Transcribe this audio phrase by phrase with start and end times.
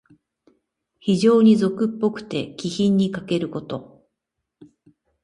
[0.99, 4.03] 非情に俗っぽくて、気品にかけること。